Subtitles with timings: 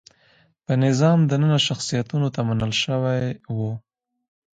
[0.65, 3.23] په نظام دننه شخصیتونو ته منل شوي
[3.55, 3.71] وو.